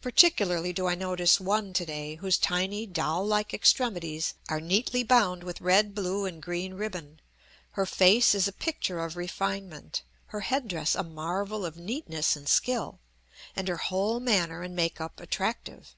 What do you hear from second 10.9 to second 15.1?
a marvel of neatness and skill, and her whole manner and make